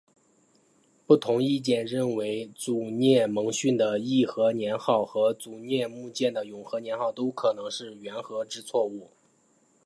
[1.05, 9.11] 不同意见认为沮渠蒙逊的义和年号和沮渠牧犍的永和年号都可能是缘禾之错误。